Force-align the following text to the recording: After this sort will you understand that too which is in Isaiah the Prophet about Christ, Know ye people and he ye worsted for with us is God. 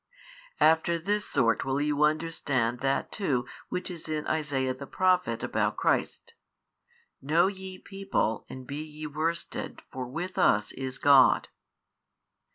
After 0.59 0.97
this 0.97 1.27
sort 1.27 1.63
will 1.63 1.79
you 1.79 2.01
understand 2.01 2.79
that 2.79 3.11
too 3.11 3.45
which 3.69 3.91
is 3.91 4.09
in 4.09 4.25
Isaiah 4.25 4.73
the 4.73 4.87
Prophet 4.87 5.43
about 5.43 5.77
Christ, 5.77 6.33
Know 7.21 7.45
ye 7.45 7.77
people 7.77 8.43
and 8.49 8.67
he 8.67 8.81
ye 8.83 9.05
worsted 9.05 9.83
for 9.91 10.07
with 10.07 10.39
us 10.39 10.71
is 10.71 10.97
God. 10.97 11.49